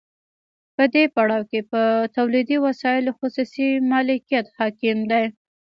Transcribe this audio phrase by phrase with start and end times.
[0.75, 1.81] په دې پړاو کې په
[2.15, 5.25] تولیدي وسایلو خصوصي مالکیت حاکم دی